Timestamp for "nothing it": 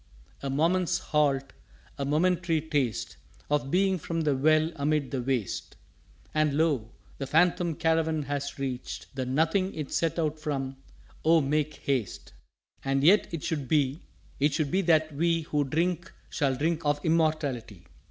9.27-9.91